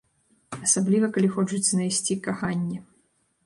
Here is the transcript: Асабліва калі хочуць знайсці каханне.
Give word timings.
Асабліва 0.67 1.11
калі 1.19 1.29
хочуць 1.37 1.61
знайсці 1.69 2.21
каханне. 2.29 2.79